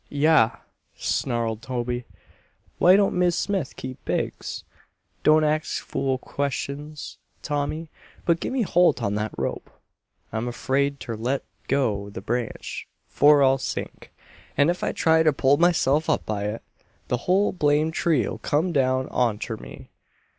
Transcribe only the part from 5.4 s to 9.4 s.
ax fool questions, Tommy, but gimme holt on that